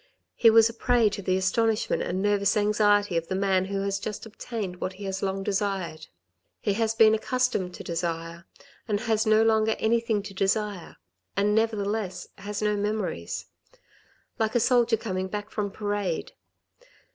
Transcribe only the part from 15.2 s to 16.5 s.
back from parade.